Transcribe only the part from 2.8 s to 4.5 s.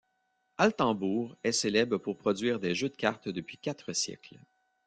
de cartes depuis quatre siècles.